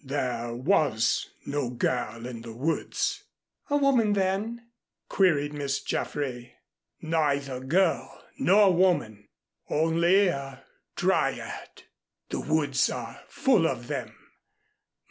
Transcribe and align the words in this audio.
"There 0.03 0.51
was 0.55 1.29
no 1.45 1.69
girl 1.69 2.25
in 2.25 2.41
the 2.41 2.53
woods." 2.55 3.21
"A 3.69 3.77
woman, 3.77 4.13
then?" 4.13 4.71
queried 5.07 5.53
Miss 5.53 5.79
Jaffray. 5.79 6.53
"Neither 7.03 7.59
girl 7.59 8.25
nor 8.39 8.73
woman 8.73 9.27
only 9.69 10.29
a 10.29 10.65
Dryad. 10.95 11.83
The 12.31 12.39
woods 12.41 12.89
are 12.89 13.21
full 13.27 13.67
of 13.67 13.89
them. 13.89 14.17